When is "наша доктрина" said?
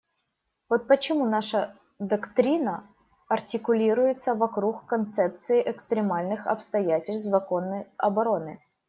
1.29-2.89